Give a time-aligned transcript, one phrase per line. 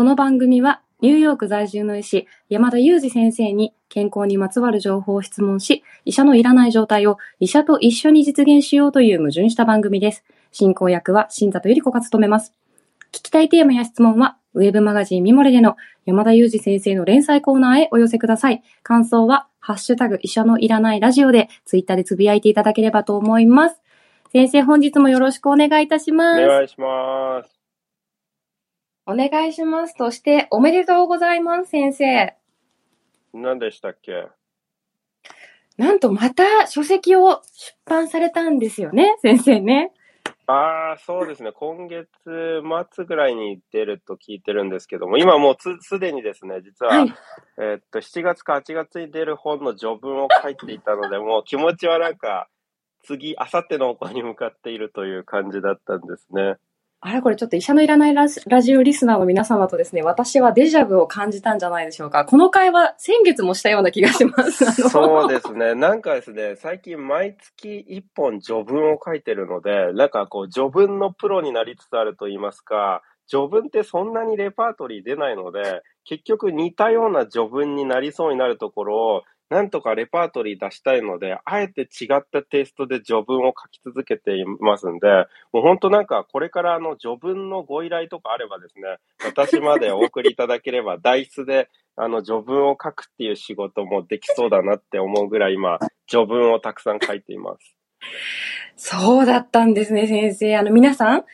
[0.00, 10.24] この番組は、ニューヨーク在住の医師、山田裕二先生に健康にまつわる情報を質問し、医者のいらない状態を医者と一緒に実現しようという矛盾した番組です。
[10.52, 12.54] 進行役は新里ゆり子が務めます。
[13.12, 15.76] 聞きたいテーマや質問は、ウェブマガジンミモレでの
[16.06, 18.62] 山田裕二先生の連載コーナーへお寄せください。
[18.82, 23.82] 感想は、ハッシュタグ医者のいらないラジオで、ツイッターでつぶやいていただければと思います。
[24.32, 26.42] 先生、本日もよろしくお願いいたします。
[26.42, 27.59] お願いします。
[29.06, 29.94] お願いします。
[29.98, 32.34] そして、おめでとうございます、先生。
[33.32, 34.28] 何でしたっけ？
[35.76, 39.92] なんとまた書籍を出版されたんですよね、先生ね。
[40.46, 41.52] ああ、そうですね。
[41.52, 42.08] 今月
[42.92, 47.14] 末ぐらいに出ると聞いてるんですけども、今もうつすでにですね、実は、はい。
[47.58, 52.48] えーっと、7月か8月に出る本の序文を書いていたので、もう気持ちはなんか、
[53.04, 56.56] 次、あさっての方に向かっているという感じだったんですね。
[57.02, 58.28] あれこれちょっと医者のいらないラ
[58.60, 62.26] ジオリスナーの皆様とですね、私はデジャブを感じたんじゃないでしょうか。
[62.26, 64.66] この会話、先月もしたような気がします。
[64.90, 65.74] そうですね。
[65.74, 85.08] なんかですね、最近毎月1本序文を書いてるので、なんかこう、序文のプロになりつつあると言いますか、序文ってそんなにレパートリー出ないので、結局似たような序文になりそうになるところを、なんとかレパートリー出したいので、あえて違ったテイストで序文を書き続けていますんで、
[85.52, 97.76] もう本当なんかこれからあの序文のご依頼とかあればですね、私までお送りいただければ、代筆であの序文を書くっていう仕事もできそうだなって思うぐらい今、序文をたくさん書いています。
[98.76, 100.56] そうだったんですね、先生。
[100.56, 101.24] あの、皆さん、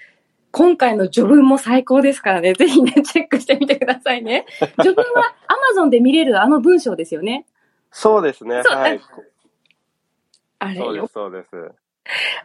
[0.52, 4.46] 今回の序文も最高ですからね、ぜひね、チェックしてみてくださいね。
[4.82, 5.34] 序文は
[5.76, 7.44] Amazon で見れるあの文章ですよね。
[7.98, 8.56] そうですね。
[8.56, 9.00] はい。
[10.58, 11.48] あれよそうです、。
[11.50, 11.74] そうです。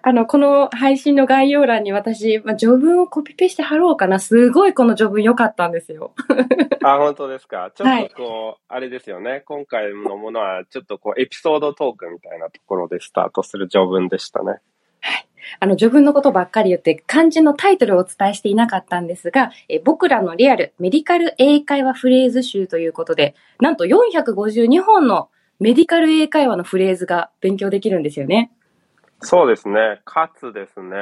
[0.02, 4.22] あの、この配信の概要欄に私、まあ、序文をコピペして貼ろうかな。
[4.22, 6.14] すごいこの序文良かったんですよ。
[6.82, 7.70] あ、本当ですか？
[7.76, 9.42] ちょはいっとこう、あれですよね。
[9.46, 14.61] 今回のものは、ちょっとこう、エピソードトークみたいなところでスタートする序文でしたね。
[15.60, 25.30] あの、序文のことばっかり言って、漢字のタイトルをお伝えしていなかったんですが、え僕らのリアルメディカル英会話フレーズ集ということで、なんと452本の
[25.61, 28.52] メディカル英会話のフレーズが勉強できるんですよね。
[29.22, 30.02] そうですね。
[30.05, 30.95] かつですね、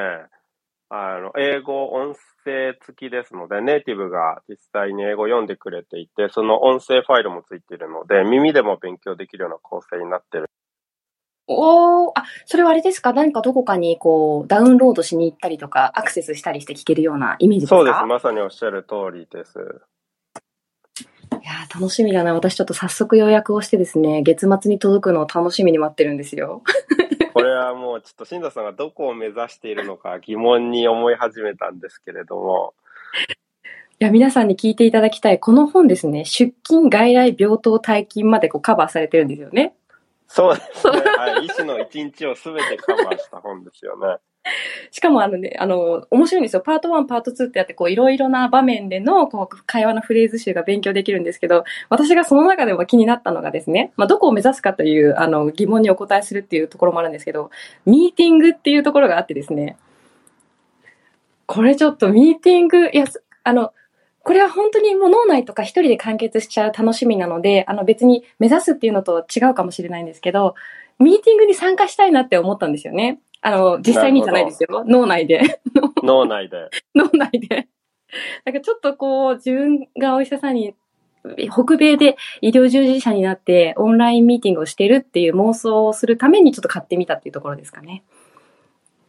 [0.90, 10.44] あの、英語音声付きですので、ネイティブが実際に英語を読んでくれていて、その音声ファイルもついているので、耳でも勉強できるような構成になってる。
[11.46, 13.14] おー、あ、それはあれですか？
[13.14, 17.76] 何かどこかにこう、ダウンロードしに行ったりとか、アクセスしたりして聞けるようなイメージですか？
[17.78, 18.04] そうです。
[18.04, 19.80] まさにおっしゃる通りです。
[21.42, 22.34] いやー楽しみだな。
[22.34, 26.62] 私ちょっと早速予約をしてですね、月末に届くのを楽しみに待ってるんですよ。
[27.32, 32.74] これはもうちょっと新田さんがどこを目指しているのか疑問に思い始めたんですけれども、
[34.00, 35.38] いや、皆さんに聞いていただきたい。
[35.38, 39.74] この本ですね、出勤、外来、病棟、退勤までこうカバーされてるんですよね。
[40.26, 41.00] そうですね。
[41.00, 41.46] はい。
[41.46, 44.16] 医師の一日をすべてカバーした本ですよね。
[44.90, 46.62] しかもあのね、あの、面白いんですよ。
[46.62, 57.50] パート1、パート2ってやって、こう、いろいろな場面での、こう、会話のフレーズ集が勉強できるんですけど、私がその中でも気になったのがですね、まあ、どこを目指すかという、あの、疑問にお答えするっていうところもあるんですけど、
[57.84, 59.76] ミーティングっていうところがあってですね、
[61.46, 63.04] これちょっとミーティング、いや、
[63.44, 63.72] あの、
[64.22, 70.54] これは本当にもう脳内とか一人で完結しちゃう楽しみなので、あの別に目指すっていうのと違うかもしれないんですけど、
[70.98, 73.18] ミーティングに参加したいなって思ったんですよね。
[73.42, 74.84] あの、実際にじゃないですよ。
[74.86, 75.60] 脳内で。
[76.02, 76.70] 脳内で。
[76.94, 77.68] 脳内で。
[78.44, 80.74] なんかちょっとこう、自分がお医者さんに、
[81.50, 88.04] 北米で医療従事者になってオンラインミーティングをしてるっていう妄想をするためにちょっと買ってみたっていうところですかね。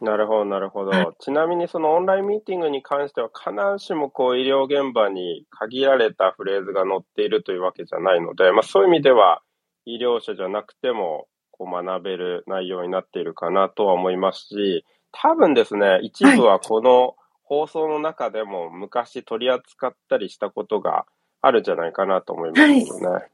[0.02, 1.08] なるほど、なるほどはい。
[1.20, 9.42] ちなみにそのオンラインミーティングに関しては必ずしもこう医療現場に限られたフレーズが載っているというわけじゃないので、まあそういう意味では
[9.86, 11.28] 医療者じゃなくても
[11.62, 21.06] こう学べる内容になっているかなとは思いますし、多分ですね、一部はこの放送の中でも昔取り扱ったりしたことが
[21.40, 23.28] あるんじゃないかなと思いますけどね。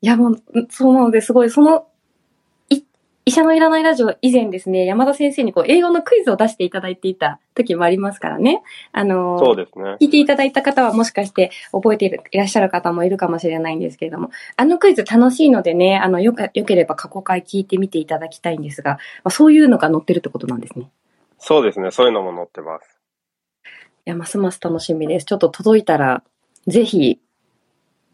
[0.00, 1.88] いやもう、そうなのですごい、その、
[3.36, 8.62] 者のいらないラジオ以前ですね、山田先生にこう英語のクイズを出していただいていた時もありますからね。
[8.92, 9.96] あのーそうですね。
[10.00, 20.90] 聞いていただいた方はもしかして覚えているいらっしゃる方もいるかもしれないんですけれども、あのクイズ楽しいのでね、あの、よか、よければ過去回聞いてみていただきたいんですが、まあ、そういうのが載ってるってことなんですね。
[21.38, 21.90] そうですね。
[21.90, 22.98] そういうのも載ってます。
[24.06, 25.26] いや、ますます楽しみです。
[25.26, 26.22] ちょっと届いたら、
[26.66, 27.20] ぜひ、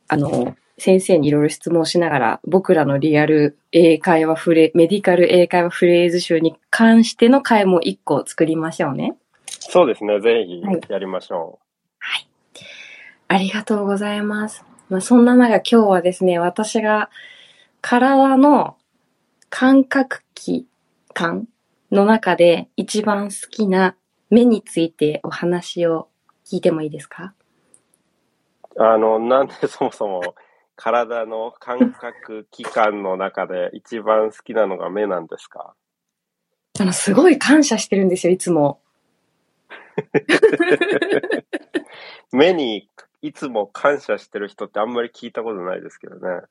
[0.09, 9.17] あの、先生にいろいろ質問しながら、僕らのリアル英会話フレ、メディカル英会話フレーズ集に関しての回も一個作りましょうね。
[9.47, 10.21] そうですね。
[10.21, 11.59] ぜひはいやりましょ
[11.99, 12.29] はい。
[13.29, 14.65] ありがとうございます。
[14.89, 17.11] まあ、そんな中今日はですね、私が
[17.81, 18.77] 体の
[19.49, 20.67] 感覚器
[21.15, 21.47] 官
[21.91, 23.95] の中で一番好きな
[24.31, 26.09] 目についてお話を
[26.47, 27.35] 聞いてもいいですか？
[28.79, 30.35] あの、なんでそもそも
[30.83, 35.77] 体の感覚器官の中で一番好きなのが目なんですか？
[36.81, 38.81] あの、すごい感謝してるんですよ、いつも。
[42.33, 42.91] 目に
[43.21, 46.43] いつも感謝してる人ってあんまり聞いたことないですけどね。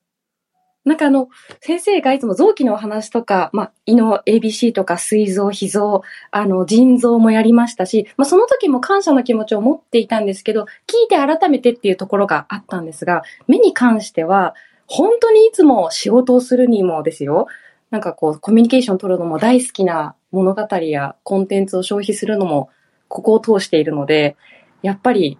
[0.84, 1.28] なんかあの、
[1.60, 6.02] 先生がいつも臓器のお話とか、まあ、胃の ABC とか膵臓、脾臓、
[6.32, 14.54] あの、腎臓もやりましたし、まあ、その時も感謝の気持ちを持っていたんですけど、聞いて改めてっていうところがあったんですが、目に関しては、
[14.88, 17.46] 本当にいつも仕事をするにもですよ、
[17.90, 22.70] なんかこう、コミュニケーション取るのも大好きな物語やコンテンツを消費するのも、
[23.06, 24.36] ここを通しているので、
[24.82, 25.38] やっぱり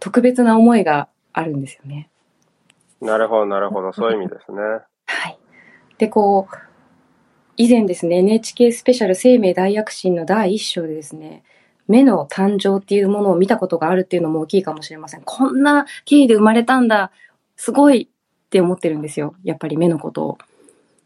[0.00, 2.08] 特別な思いがあるんですよね。
[3.00, 3.92] なるほど、なるほど。
[3.92, 4.58] そういう意味ですね。
[5.06, 5.38] はい。
[5.98, 6.56] で、こう、
[7.56, 11.42] 以前ですね、NHK スペシャル生命大躍進の第一章でですね、
[11.88, 15.22] 目の誕生っていうものを見たことがあるっていうのも大きいかもしれません。
[15.24, 17.10] こんな経緯で生まれたんだ、
[17.56, 18.08] すごい
[18.46, 19.34] って思ってるんですよ。
[19.42, 20.38] やっぱり目のことを。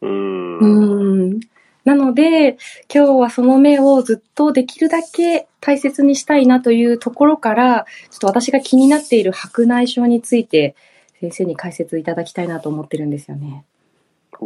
[0.03, 0.59] うーん。
[0.59, 1.41] うん。
[1.85, 2.59] なので、
[2.93, 10.77] 今日はその目をずっとできるだけ大切にしたいなというところから、ちょっと私が気になっている白内障について、
[11.23, 13.65] 先生に解説いただきたいなと思ってるんですよね。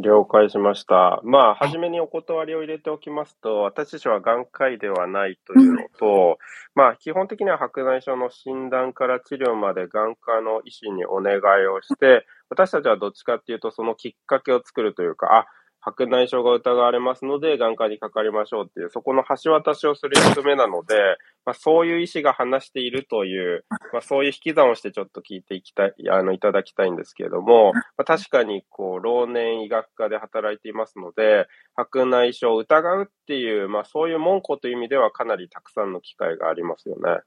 [0.02, 1.22] 了解しました。
[1.24, 6.38] まあ、はじめにお断りを入れておきますと、私たちは眼科医ではないというのと、
[6.74, 15.46] まあ、基本的には白内障の診断から治療まで眼科の医師にお願いをして、 私たちはどっちかっていうと、そのきっかけを作るというか、あ、
[15.86, 20.96] 白内障が疑われますので、眼科にかかりましょうっていう、そこの橋渡しをする役目なので、
[21.44, 31.46] まあ、そういう医師が話しているという、まあ、そういう引き算をしてちょっと聞いていきたい、あの、いただきたいんですけれども、まあ、確かに、こう、老年医学科で働いていますので、
[31.76, 37.20] 白内障を疑うっていう、まあ、そういう門戸という意味ではかなりたくさんの機会がありますよね。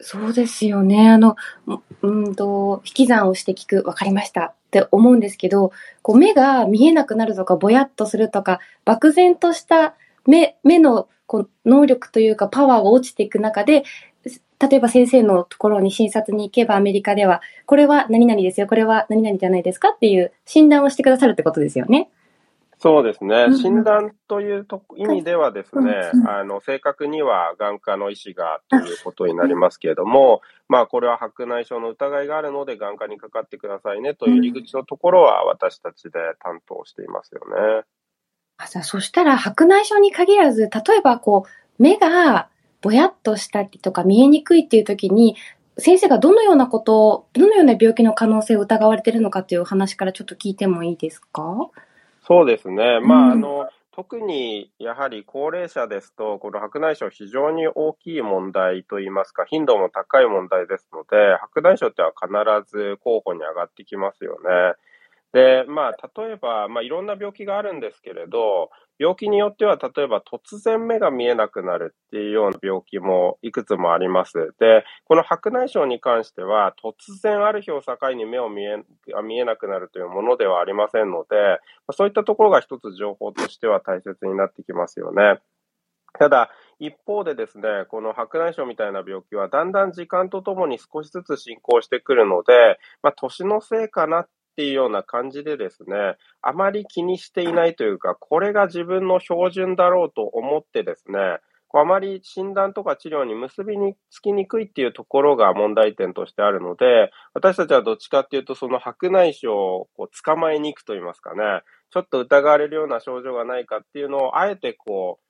[0.00, 1.10] そうですよね。
[1.10, 1.36] あの、
[2.02, 9.94] うんと、引き算をして聞く、わかりましたって思うんですけど、こう目が見えなくなるとか、ぼやっとするとか、漠然とした
[10.26, 13.84] 目、目のこう能力というかパワーが落ちていく中で、
[14.24, 22.10] 例えば先生のところに診察に行けばアメリカでは、これは何々ですよ、これは何々じゃないですかっていう診断をしてくださるってことですよね。
[22.82, 23.44] そうですね。
[23.44, 23.58] うんうん。
[23.58, 36.10] 診断というと意味ではですねうんうん、あの、正確には眼科の医師がということになりますけれども、まあ、これは白内障の疑いがあるので眼科にかかってくださいねという入り口のところは私たちで
[36.40, 37.82] 担当していますよね。
[38.56, 42.48] あじゃあそしたら白内障に限らず、例えばこう、目が
[42.82, 45.36] ぼやっとしたりとか見えにくいっていう時に、
[45.78, 51.70] 先生がどのようなことを、どのような病気の可能性を疑われているのかっていうお話からちょっと聞いてもいいですか？
[52.30, 53.00] そうですね。
[53.00, 64.76] まあ、うんあの、特にやはり高齢者ですと、この白内障非常に大きい問題といいますか、頻度も高い問題ですので、白内障っては必ず候補に上がってきますよね。
[65.32, 74.54] で、まあ、例えば、まあ、いろんな病気があるんですけれど、病気によっては、例えば突然目が見えなくなるっていうような病気もいくつもあります。
[74.58, 78.76] で、この白内障に関しては、突然ある日を境に目を見え、
[79.22, 81.60] 見えなくなるというものではありませんので、
[81.92, 85.40] そういったところが一つ情報としては大切になってきますよね。
[86.18, 94.28] ただ、一方でですね、この白内障みたいな病気はだんだん時間とともに少しずつ進行してくるので、まあ、年のせいかなっ
[94.60, 101.38] ていうような感じでですね、あまり気にしていないというか、これが自分の標準だろうと思ってですね、
[101.72, 115.20] あまり診断とか治療に結びにつきにくいっていうところが問題点としてあるので、私たちはどっちかっていうと、その白内障をこう捕まえに行くと言いますかね、ちょっと疑われるような症状がないかっていうのを、あえてこ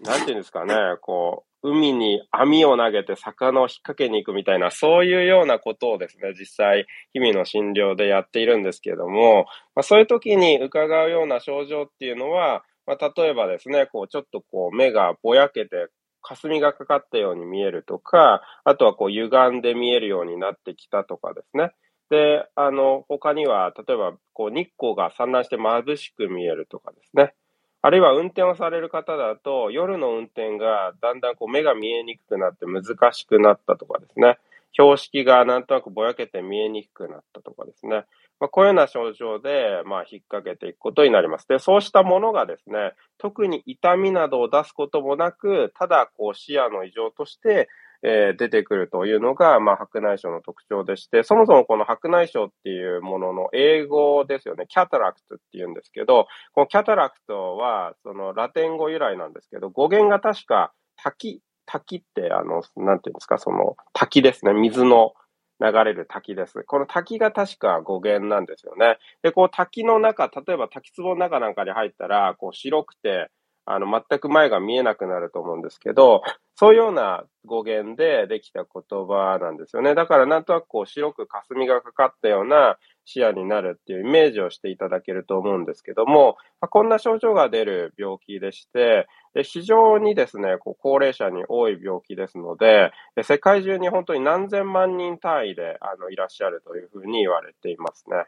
[0.00, 15.88] う、なんていうんですかね、こう、海に網を投げて魚を引っ掛けに行くみたいな、そういうようなことをですね、実際、日々の診療でやっているんですけれども、まあ、そういう時に伺うような症状っていうのは、まあ、例えばですね、こう、ちょっとこう、目がぼやけて、
[16.22, 21.72] 霞がかかったように見えるとか、あとはこう、歪んで見えるようになってきたとかですね。
[22.10, 27.34] で、あの、他には、例えば、こう、日光が散乱して眩しく見えるとかですね。
[27.80, 34.38] あるいは運転をされる方だと、夜の運転がだんだんこう目が見えにくくなって難しくなったとかですね。
[34.72, 38.04] 標識がなんとなくぼやけて見えにくくなったとかですね。
[38.40, 41.48] まあ、こういうような症状で、まあ、引っ掛けていくことになります。
[41.48, 47.68] で、そうしたものがですね、特に痛みなどを出すこともなく、ただ、こう、視野の異常として、
[48.02, 65.14] えー、出てくるというのが、まあ、白内障の特徴でして、そもそもこの白内障っていうものの英語ですよね、キャタラクトって言うんですけど、このキャタラクトは、そのラテン語由来なんですけど、語源が確か滝、滝って、あの、なんていうんですか、その滝ですね、水の
[65.60, 66.62] 流れる滝です。
[66.64, 68.98] この滝が確か語源なんですよね。
[69.22, 73.28] で、こう滝の中、例えば滝壺の中なんかに入ったら、こう白くて、
[73.70, 76.22] あの、全く前が見えなくなると思うんですけど、
[76.54, 79.94] そういうような語源でできた言葉なんですよね。
[79.94, 98.24] だからなんとなくこう白く霞がかかったような視野になるっていうイメージをしていただけると思うんですけども、ま、こんな症状が出る病気でして、で非常にですね、こう高齢者に多い病気ですのでで、世界中に本当に何千万人単位であのいらっしゃるというふうに言われていますね。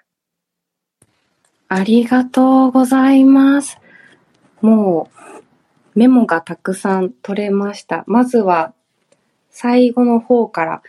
[1.69, 3.79] ありがとうございます。
[4.61, 5.09] も
[5.95, 8.05] う、メモがたくさん取れました。
[8.07, 8.73] まずは、
[9.51, 10.83] 最後の方から、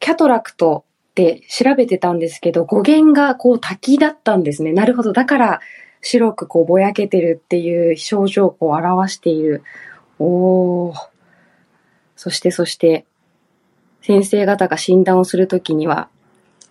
[0.00, 4.72] キャトラクトって調べてたんですけど、語源がこう滝だったんですね。
[4.72, 5.12] なるほど。
[5.12, 5.60] だから、
[6.00, 9.62] 白くこうぼやけてるっていう症状をこう表している。
[10.18, 10.94] おー。
[12.16, 13.06] そしてそして、
[14.02, 16.08] 先生方が診断をするときには、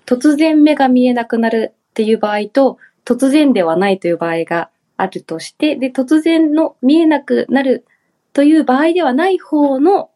[0.05, 4.69] 突然目が見えなくなるっていう場合と、突然ではないという場合が
[5.01, 7.85] あるとして、で、突然の見えなくなる
[8.33, 10.09] という場合ではない方の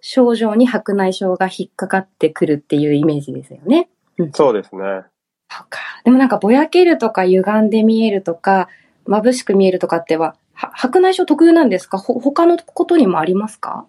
[0.00, 3.88] 症状に白内障が引っかかってくるっていうイメージですよね。
[4.18, 5.02] うん、そうですね。
[5.50, 5.80] そうか。
[6.04, 8.68] でもなんかぼやけるとか歪んで見えるとか、
[9.06, 11.98] 眩しく見えるとかっては、は白内障特有なんですか？
[11.98, 13.86] ほ他のことにもありますか？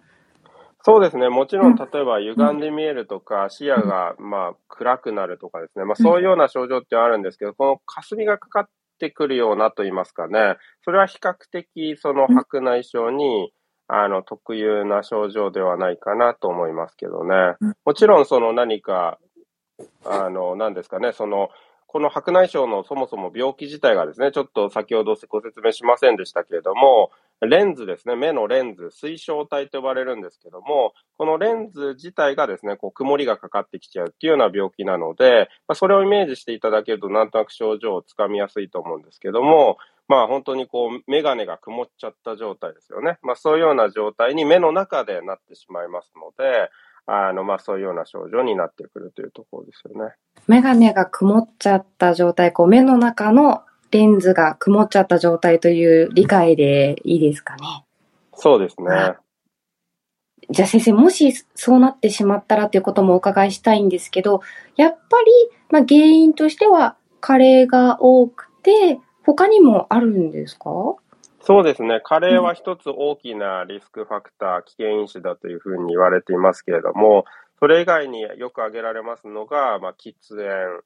[0.82, 1.28] そうですね。
[1.28, 5.84] もちろん、例えば歪んで見えるとか、視野が、まあ、暗くなるとかですね。
[5.84, 8.68] まあ、そういうような症状ってあるんですけど、この霞がかかっ
[9.00, 10.56] てくるようなと言いますかね。
[10.84, 13.52] それは比較的、その白内障に、
[13.88, 17.56] あの、特有な症状ではないかなと思いますけどね。
[17.84, 19.18] もちろん、その何か、
[20.04, 21.48] あの、何ですかね、その、
[21.92, 43.18] この白内障のそもそも病気自体がですね、ちょっと先ほどご説明しませんでしたけれども、レンズですね、目のレンズ、水晶体と呼ばれるんですけども、このレンズ自体がですね、こう曇りがかかってきちゃうっていうような病気なので、まあ、それをイメージしていただけるとなんとなく症状をつかみやすいと思うんですけども、まあ本当にこう、メガネが曇っちゃった状態ですよね。
[43.22, 46.70] まあそういうような状態に目の中でなってしまいますので、
[47.12, 50.12] あの、まあそういうような症状になってくるというところですよね。
[50.46, 57.84] メガネが曇っちゃった状態、こう目の中のレンズが曇っちゃった状態という理解でいいですかね。
[58.34, 59.14] そうですね。
[60.48, 64.40] じゃあ先生、もしそうなってしまったらということもお伺いしたいんですけど、
[64.76, 65.30] やっぱり、
[65.70, 70.70] まあ、原因としては加齢が多くて、他にもあるんですか？
[71.42, 72.00] そうですね。
[72.04, 77.24] 加齢は一つ大きなリスクファクター、危険因子だというふうに言われていますけれども、
[77.58, 80.84] それ以外によく挙げられますのが、まあ、喫煙、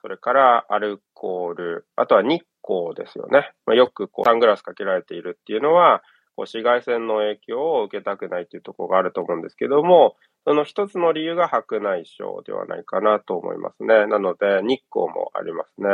[0.00, 3.52] それからアルコール、あとは日光ですよね。
[3.64, 6.00] まあ、よくこうサングラスかけられているっていうのは、
[6.34, 14.06] こう紫外線の影響を受けたくないというところがあると思うんですけども、その一つの理由が白内障ではないかなと思いますね。
[14.06, 15.88] なので、日光もありますね。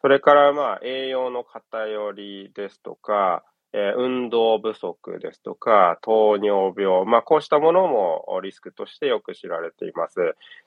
[0.00, 10.14] それからまあ栄養の偏りですとか、えー、運動不足ですとか、糖尿病、まあこうしたものもリスクとしてよく知られています。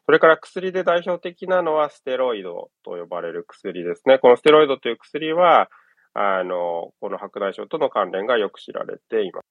[0.06, 4.20] それから薬で代表的なのはステロイドと呼ばれる薬ですね。
[4.20, 5.70] このステロイドという薬は、
[6.14, 9.46] あの、この白内障との関連がよく知られています。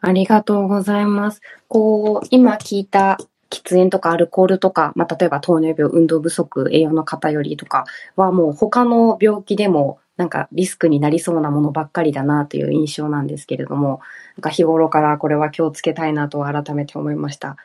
[0.00, 1.40] ありがとうございます。
[1.66, 3.18] こう、今聞いた
[3.50, 7.86] 喫煙とかアルコールとか、まあ、例えば糖尿病、運動不足、栄養の偏りとか
[8.16, 14.00] はもう他の病気でもなんかリスクになりそうなものばっかりだなという印象なんですけれども、
[14.36, 17.56] なんか日頃からこれは気をつけたいなと改めて思いました。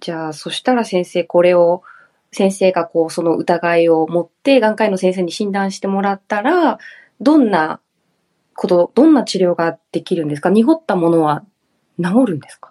[0.00, 1.82] じゃあ、そしたら先生、これを、
[2.32, 6.78] 先生がこう、その疑いを持って、眼科医の先生に診断してもらったら、
[7.20, 7.80] どんな
[8.54, 10.50] こと、どんな治療ができるんですか？
[10.50, 11.44] 濁ったものは
[11.98, 12.70] 治るんですか？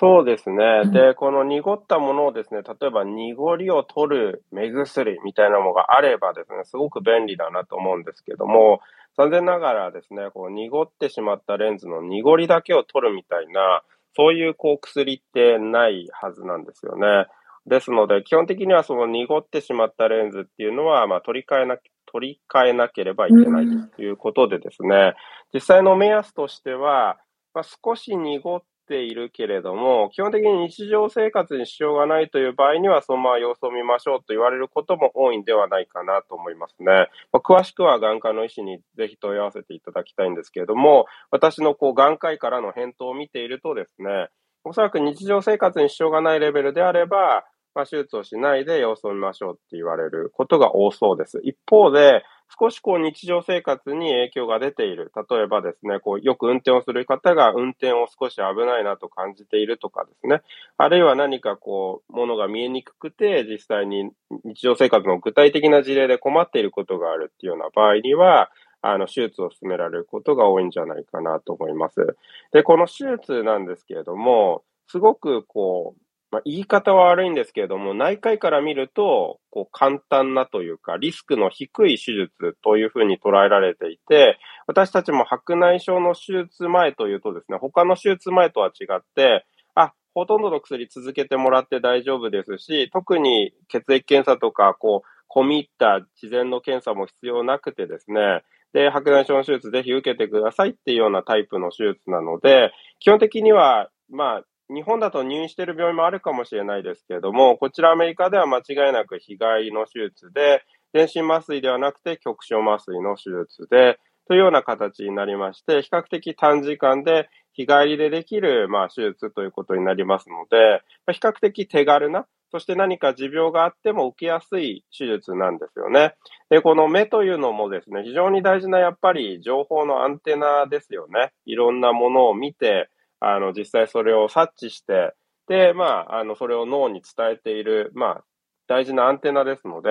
[0.00, 0.86] そうですね。
[0.86, 8.80] で、この濁ったものをですね、例えば濁りを取る目薬みたいなものがあればですね、すごく便利だなと思うんですけども、
[9.18, 13.82] 残念ながらですね、こう濁ってしまったレンズの濁りだけを取るみたいな、
[14.16, 17.26] そういうこう薬ってないはずなんですよね。
[17.66, 21.76] ですので、基本的にはその濁ってしまったレンズっていうのは、まあ、取り替えな、
[22.06, 25.12] 取り替えなければいけないということでですね、
[25.52, 27.18] 実際の目安としては、
[27.52, 37.08] まあ、少し濁っているけれども、基本的に日常生活に支障がないという場合には、そのまま様子を見ましょうと言われることも多いんではないかなと思いますね。
[37.32, 44.28] まあ、詳しくは眼科の医師にぜひ問い合わせていただきたいんですけれども、私のこう眼科医からの返答を見ているとですね、
[44.64, 51.40] おそらく日常生活に支障がないレベルであれば、まあ、手術をしないで様子を見ましょうって言われることが多そうです。
[51.44, 52.22] 一方で、
[52.60, 55.12] 少しこう日常生活に影響が出ている。
[55.30, 60.42] 例えばですね、こうよく運転をする方が運転を少し危ないなと感じているとかですね。
[60.76, 64.10] あるいは何かこう、ものが見えにくくて、実際に
[64.44, 68.50] 日常生活の具体的な事例で困っていることがあるっていうような場合には、
[68.82, 72.16] あの、手術を進められることが多いんじゃないかなと思います。
[72.52, 89.44] で、この手術なんですけれども、すごくこう、まあ、言い方は悪いんですけれども、内科医から見ると、こう、簡単なというか、リスクの低い手術というふうに捉えられていて、私たちも白内障の手術前というとですね、他の手術前とは違って、
[89.74, 110.62] あ、ほとんどの薬続けてもらって大丈夫ですし、特に血液検査とか、こう、込み入った事前の検査も必要なくてですね、で、白内障の手術ぜひ受けてくださいっていうようなタイプの手術なので、基本的には、まあ、日本だと入院している病院もあるかもしれないですけれども、こちらアメリカでは間違いなく被害の手術で、
[110.94, 113.98] 全身麻酔ではなくて局所麻酔の手術で、
[114.28, 126.14] というような形になりまして、比較的短時間で日帰りでできる、まあ、手術ということになりますので、ま比較的手軽な、そして何か持病があっても受けやすい手術なんですよね。
[126.48, 131.32] で、この目というのもですね、非常に大事なやっぱり情報のアンテナですよね。
[131.44, 132.88] いろんなものを見て、
[133.20, 135.14] あの、実際それを察知して、
[135.48, 138.24] で、まあ、あの、それを脳に伝えている、まあ、
[138.66, 139.90] 大事なアンテナですので、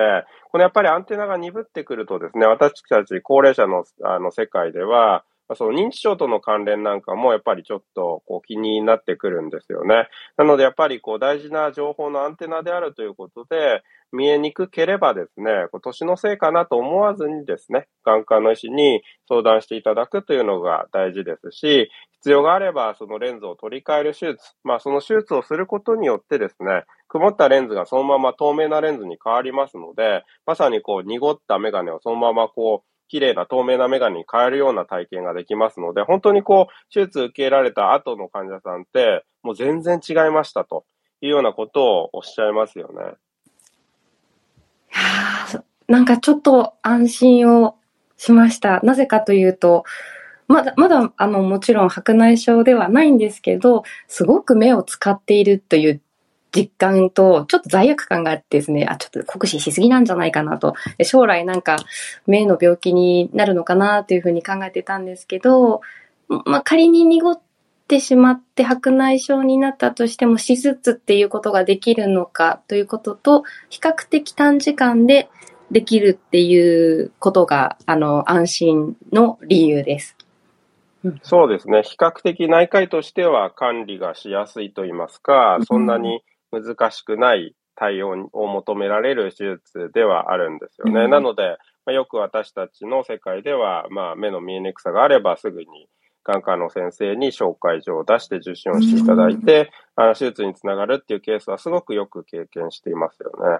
[0.51, 5.25] このやっぱりアンテナが鈍ってくるとですね、私たち高齢者のあの世界では、
[5.55, 10.07] その認知症との関連なんかもやっぱりちょっとこう気になってくるんですよね。
[10.37, 40.85] なのでやっぱりこう大事な情報のアンテナであるということで、見えにくければですね、こう年のせいかなと思わずにですね、眼科の医師に相談していただくというのが大事ですし、必要があればそのレンズを取り替える手術、まあその手術をすることによってですね、曇ったレンズがそのまま透明なレンズに変わりますので、まさにこう濁ったメガネをそのままこう綺麗な透明なメガネに変えるような体験ができますので、本当にこう、手術受けられた後の患者さんって、もう全然違いましたと
[41.21, 43.15] いうようなことをおっしゃいますよね。
[44.91, 47.75] いやなんかちょっと安心を
[48.15, 48.79] しました。
[48.81, 49.83] なぜかというと、
[50.47, 56.01] まだ、まだ、あの、もちろん白内障ではないんですけど、すごく目を使っているという
[56.51, 61.77] 実感と、ちょっと罪悪感があってですね、あ、ちょっと酷使しすぎなんじゃないかなと、将来なんか
[62.25, 65.81] 目の病気になるのかなというふうに考えてたんですけど、
[66.27, 67.39] まあ、仮に濁っ
[67.87, 75.29] てしまって白内障になったとしても手術っていうことができるのかということと、比較的短時間で
[75.71, 80.15] できるっていうことが、あの、安心の理由です。
[81.23, 81.81] そうですね。
[81.83, 91.05] 比較的内科医としては管理がしやすいと言いますか、そんなに難しくない対応を求められる手術ではあるんですよね。
[91.05, 95.87] うん、なので、まあ、よく私たちの世界では、まあ、目の見えにくさがあればすぐに
[96.23, 103.59] 眼科の先生に紹介状を出して受診をしていただいて、うん、あの手術につながるっていうケースはすごくよく経験していますよね。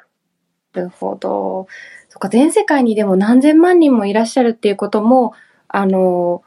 [0.74, 1.68] なるほど。
[2.10, 5.34] そっか、全世界にでも何千万人もいらっしゃるっていうことも、
[5.68, 6.44] あの、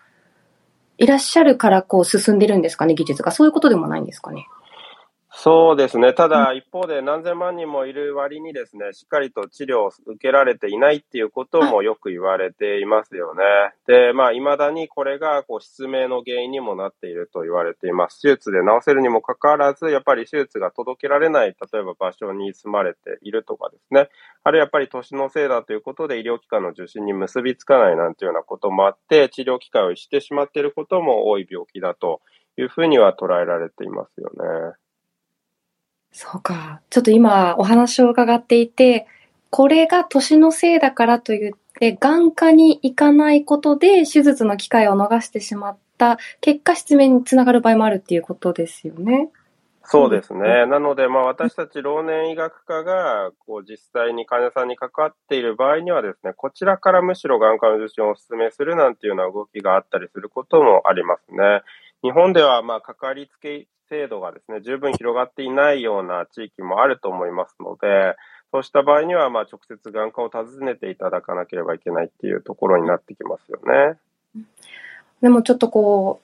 [0.99, 3.33] いらっしゃるからこう進んでるんですかね、技術が。
[3.33, 4.47] そういうことでもないんですかね。
[5.35, 6.13] そうですね。
[6.13, 13.43] ただ、一方で何千万人もいる割にですね、しっかりと治療を受けられていないっていうこともよく言われていますよね。
[13.87, 18.21] で、まあ、未だにこれが、こう、失明の原因にもなっていると言われています。
[18.21, 24.11] 手術で治せるにもかかわらず、やっぱり手術が届けられない、例えば場所に住まれているとかですね。
[24.45, 32.21] あるいはやっぱり年のせいだということで医療機関の受診に結びつかないなんていうようなこともあって、治療機会をしてしまっていることも多い病気だと
[32.59, 34.82] いうふうには捉えられていますよね。
[36.13, 36.81] そうか。
[36.91, 39.07] ちょっと今お話を伺っていて、
[39.51, 49.31] これが年のせいだからと言って、眼科に行かないことで手術の機会を逃してしまった結果失明につながる場合もあるっていうことですよね。
[49.85, 50.65] そうですね。
[50.67, 61.63] なので、まあ、私たち老年医学科が、こう、実際に患者さんに関わっている場合にはですね、こちらからむしろ眼科の受診をお勧めするなんていうような動きがあったりすることもありますね。
[62.03, 68.17] 日本では、まあ、かかりつけ制度がですね、十分広がっていないような地域もあると思いますので、
[68.51, 73.99] そうした場合には、まあ、直接眼科を訪ねていただかなければいけないっていうところになってきますよね。
[75.21, 76.21] でもちょっとこ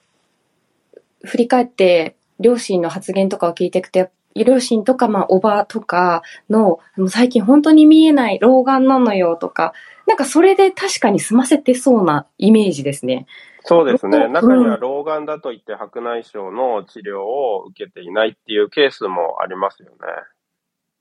[0.95, 9.73] う、振り返って両親の発言とかを聞いていくと、両親とか、まあ、おばとかの、最近本当に見えない老眼なのよとか、
[10.09, 13.27] なんかそれで確かに済ませてそうなイメージですね。
[13.61, 14.27] そうですね。
[14.27, 19.95] 中には老眼だと言って白内障の治療を受けていないっていうケースもありますよね。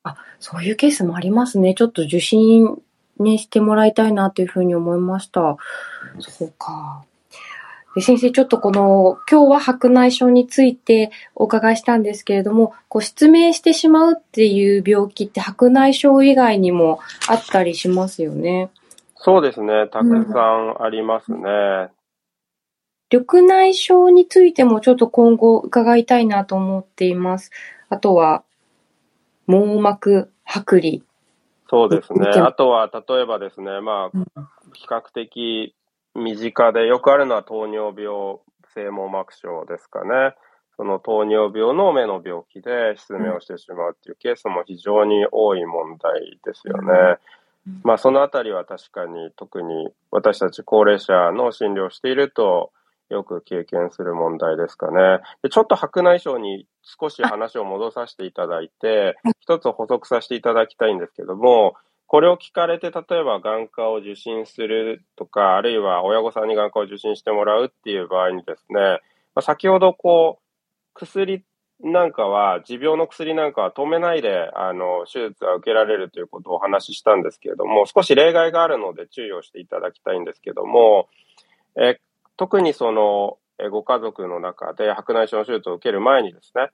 [0.02, 1.74] あ、そういうケースもありますね。
[1.74, 2.82] ちょっと受診
[3.18, 5.56] ね、してもらいたいなというふうに思いました。
[6.20, 7.02] そうか。
[7.94, 18.70] で先生、ちょっとこの、今日は白内障についてお伺いしたんですけれども、こう失明してしまうっていう病気って白内障以外にもあったりしますよね。
[19.20, 19.88] そうですね。
[19.88, 21.40] たくさんありますね。
[21.40, 27.50] うん、緑内障についてもちょっと今後伺いたいなと思っています。
[27.88, 28.44] あとは、
[29.46, 31.02] 網膜剥離。
[31.68, 32.28] そうですね。
[32.28, 35.74] あとは、例えばですね、まあ、比較的
[36.14, 38.38] 身近でよくあるのは糖尿病
[38.74, 40.34] 性網膜症ですかね。
[40.76, 47.18] その糖尿病の目の病気で失明をしてしまうっていうケースも非常に多い問題ですよね。
[47.84, 52.72] まあそのあたりは確かに特に私たち高齢者の診療をしていると
[53.08, 55.20] よく経験する問題ですかね。
[55.42, 61.74] でちょっと白内障に少し話を戻させていただいて、一つ補足させていただきたいんですけども、
[62.06, 68.80] これを聞かれて、例えば眼科を受診するとか、あるいは親御さんに眼科を受診してもらうっていう場合にですね、
[69.34, 70.42] まあ、先ほどこう、
[70.94, 71.44] 薬
[71.80, 81.08] なんかは、持病の薬なんかは止めないで、あの、手術は受けられるということをお話ししたんですけれども、少し例外があるので注意をしていただきたいんですけども、
[81.76, 82.00] え
[82.36, 83.38] 特にその、
[83.70, 86.70] ご家族の中で白内障の手術を受ける前にですね、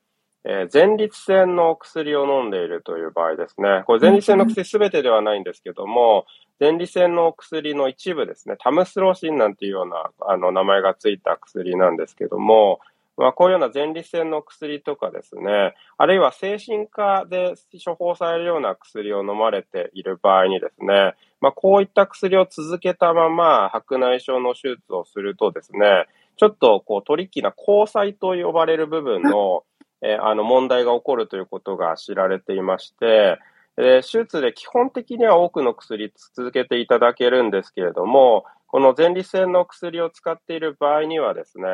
[0.46, 3.82] え、前立腺の薬を飲んでいるという場合ですね。
[3.86, 6.26] これ前立腺の薬すべてではないんですけども、
[6.60, 12.80] 前立腺の薬の一部ですね、タムスローシンなんていうようなあの名前がついた薬なんですけども、
[13.16, 29.62] まあ、こういうような前立腺の薬とかですね、あるいは精神科で処方されるような薬を飲まれている場合にですね、まあ、こういった薬を続けたまま白内障の手術をするとですね、ちょっとこうトリッキーな交際と呼ばれる部分の
[30.04, 33.38] えあの問題が起こるということが知られていまして、
[33.78, 41.64] え手術で基本的には多くの薬続けていただけるんですけれども、この前立腺の薬を使っている場合にはですね、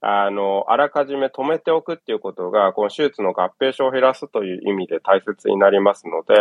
[0.00, 6.34] あの、あらかじめ止めておくっていうことが、この手術の合併症を減らすという意味で大切になりますので、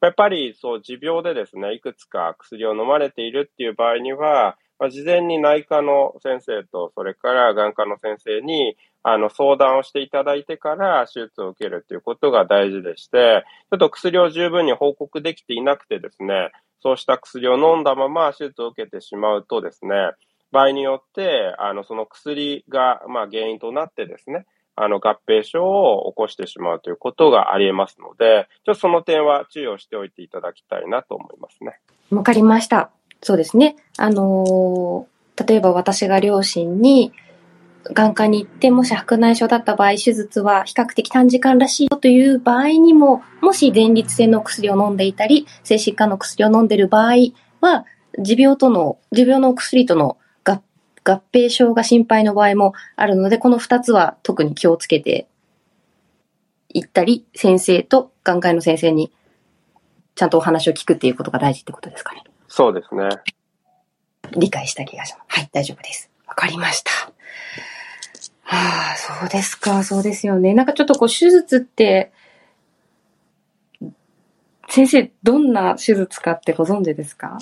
[0.00, 19.94] やっぱりそう、持病でですね、いくつか薬を飲まれているっていう場合には、まあ、事前に内科の先生と、それから眼科の先生に、あの、相談をしていただいてから手術を受けるということが大事でして、ちょっと薬を十分に報告できていなくてですね、そうした薬を飲んだまま手術を受けてしまうとですね、
[20.52, 31.80] 場合によって、あの、その薬が、まあ、原因となってですね、あの、合併症を起こしてしまうということがあり得ますので、ちょっとその点は注意をしておいていただきたいなと思いますね。
[32.10, 32.90] わかりました。
[33.22, 33.76] そうですね。
[33.98, 37.12] あのー、例えば私が両親に、
[37.84, 47.14] 眼科に行って、もし白内障だった場合、手術は比較的短時間らしいよという場合にも、もし前立腺の薬を飲んでいたり、精神科の薬を飲んでいる場合
[47.60, 47.84] は、
[48.18, 50.16] 持病との、持病の薬との
[51.04, 55.26] 合合併症が心配の場合もあるので、この二つは特に気をつけて
[56.68, 59.12] 行ったり、先生と眼科医の先生に
[60.14, 62.22] ちゃんとお話を聞くっていうことが大事ってことですかね。
[62.48, 63.08] そうですね。
[64.36, 65.38] 理解した気がします。
[65.38, 66.10] はい、大丈夫です。
[66.26, 66.90] わかりました。
[68.44, 70.54] はあ、そうですか、そうですよね。
[70.54, 72.12] なんかちょっとこう、手術って、
[74.68, 77.38] 先生、どんな手術かってご存知ですか？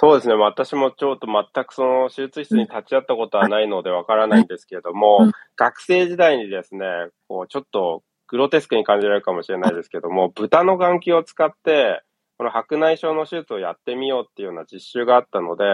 [0.00, 0.34] そうですね。
[0.34, 6.84] 私もちょっと全くその手術室に立ち会ったことはないのでわからないんですけれども、うん、学生時代にですね、
[7.26, 12.02] こう、ちょっとグロテスクに感じられるかもしれないですけども、豚の眼球を使って、
[12.36, 15.64] この白内障の手術をやってみようっていうような実習があったので、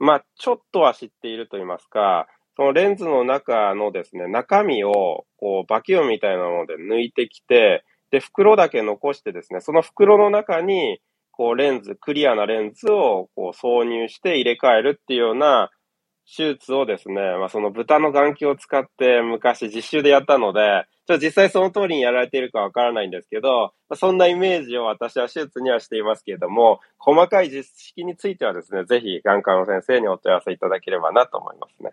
[0.00, 11.00] まあ、ちょっとは知っていると言いますか、そのレンズの中のですね、中身を、こう、バキュームみたいなもので抜いてきて、で、袋だけ残してですね、その袋の中に、
[11.40, 15.70] こう、レンズ、クリアなレンズを、こう、挿入して入れ替えるっていうような
[16.26, 31.92] 手術をですね、まあ、その豚の眼球を使って昔実習でやったので、ちょっと実際その通りにやられているかわからないんですけど、そんなイメージを私は手術にはしていますけれども、細かい実式についてはですね、ぜひ眼科の先生にお問い合わせいただければなと思いますね。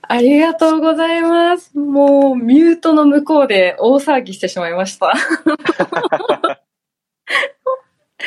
[0.00, 1.78] ありがとうございます。
[1.78, 5.12] もう、ミュートの向こうで大騒ぎしてしまいました。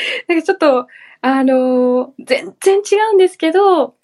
[0.27, 0.87] なんかちょっと、
[1.21, 3.95] あのー、全然違うんですけど、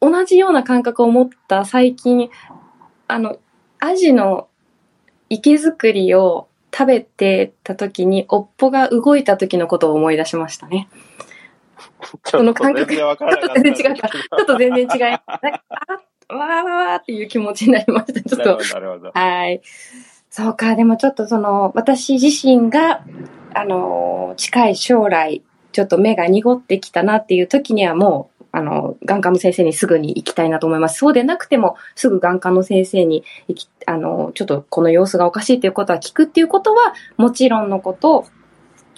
[0.00, 2.30] 同じような感覚を持った最近、
[3.08, 3.38] あの、
[3.80, 4.48] アジの
[5.28, 10.88] 池作りを食べてた時に、尾っぽが動いた時のことを思い出しましたね。
[12.24, 13.60] ちょっと全然わからなかった。
[13.60, 14.08] 全然違った。
[14.08, 15.00] ちょっと全然違い。
[15.00, 15.62] なんか
[16.28, 18.22] あわーわーっていう気持ちになりました。
[18.22, 18.58] ちょっと。
[19.14, 19.62] はい。
[20.30, 23.02] そうか、でもちょっとその、私自身が、
[23.54, 30.98] あの、近い将来、ちょっと目が濁ってきたなっていう時にはもう、あの、眼科の先生にすぐに行きたいなと思います。
[30.98, 38.26] そうでなくても、すぐ眼科の先生に行き、あの、ちょっとこの様子がおかしいということは聞くっていうことは、もちろんのこと、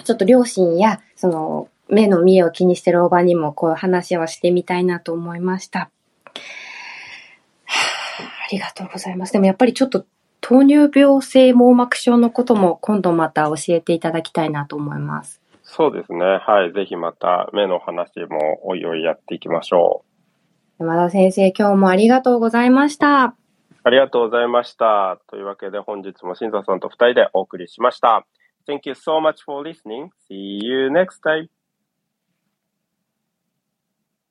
[0.04, 5.90] ちょっと両親や、その、目の見えを気にしてるおばにもこういう話はしてみたいなと思いました。
[7.66, 9.32] ありがとうございます。
[9.32, 10.06] でもやっぱりちょっと
[10.40, 15.40] 糖尿病性網膜症のことも今度また教えていただきたいなと思います。
[15.62, 16.18] そうですね。
[16.18, 16.72] はい。
[16.72, 20.04] ぜひまた目の話もおいおいやっていきましょ
[20.78, 20.82] う。
[20.82, 23.34] 山田先生、今日もありがとうございました。
[23.82, 25.18] ありがとうございました。
[25.28, 28.26] というわけで本日も新座さんと二人でお送りしました。
[28.66, 30.10] Thank you so much for listening.
[30.28, 31.48] See you next time.